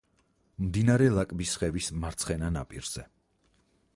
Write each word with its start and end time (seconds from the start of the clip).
მდინარე 0.67 1.09
ლაკბისხევის 1.17 1.91
მარცხენა 2.05 2.51
ნაპირზე. 2.57 3.07